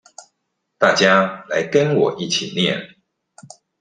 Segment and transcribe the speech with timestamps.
[0.79, 2.95] 大家來跟我一起念